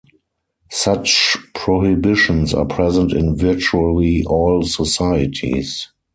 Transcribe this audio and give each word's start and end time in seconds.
Such 0.71 1.37
prohibitions 1.53 2.55
are 2.55 2.65
present 2.65 3.13
in 3.13 3.35
virtually 3.37 4.23
all 4.27 4.63
societies. 4.63 5.89